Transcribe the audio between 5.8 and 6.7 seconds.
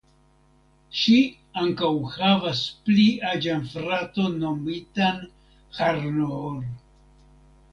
Harnoor.